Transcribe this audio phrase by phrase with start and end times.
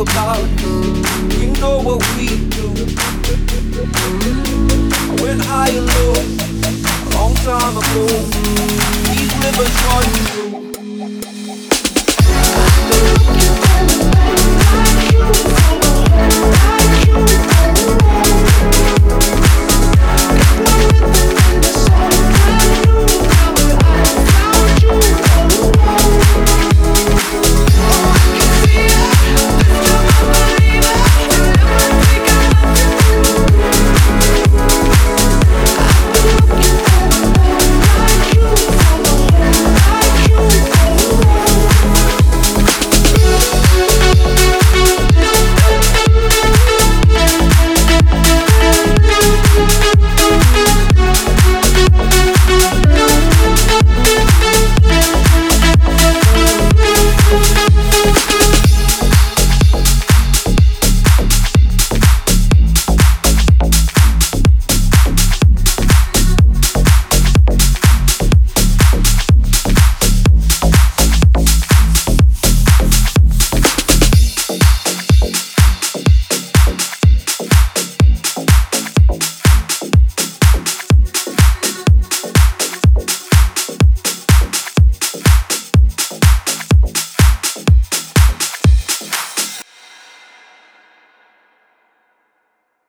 [0.00, 0.59] about.